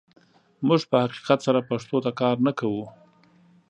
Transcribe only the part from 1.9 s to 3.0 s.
ته کار نه کوو.